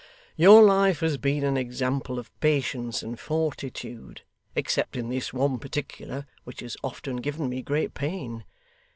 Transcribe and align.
'Your 0.35 0.63
life 0.63 1.01
has 1.01 1.17
been 1.17 1.43
an 1.43 1.57
example 1.57 2.17
of 2.17 2.31
patience 2.39 3.03
and 3.03 3.19
fortitude, 3.19 4.23
except 4.55 4.97
in 4.97 5.09
this 5.09 5.31
one 5.31 5.59
particular 5.59 6.25
which 6.43 6.61
has 6.61 6.75
often 6.83 7.17
given 7.17 7.49
me 7.49 7.61
great 7.61 7.93
pain. 7.93 8.43